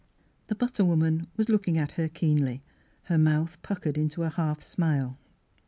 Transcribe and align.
The 0.47 0.55
butter 0.55 0.83
woman 0.83 1.27
was 1.37 1.47
looking 1.47 1.77
at 1.77 1.91
her 1.91 2.09
keenly, 2.09 2.63
her 3.03 3.19
mouth 3.19 3.61
puckered 3.61 3.99
into 3.99 4.23
a 4.23 4.29
half 4.29 4.63
smile. 4.63 5.19